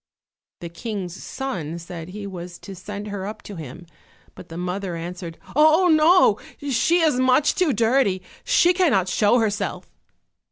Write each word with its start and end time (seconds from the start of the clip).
The 0.61 0.69
King's 0.69 1.15
son 1.23 1.77
said 1.77 2.09
he 2.09 2.25
was 2.25 2.57
to 2.57 2.73
send 2.75 3.09
her 3.09 3.27
up 3.27 3.43
to 3.43 3.55
him; 3.55 3.85
but 4.33 4.49
the 4.49 4.57
mother 4.57 4.95
answered, 4.95 5.37
"Oh, 5.55 5.89
no, 5.89 6.39
she 6.71 7.01
is 7.01 7.19
much 7.19 7.53
too 7.53 7.71
dirty, 7.71 8.23
she 8.43 8.73
cannot 8.73 9.09
show 9.09 9.37
herself!" 9.37 9.91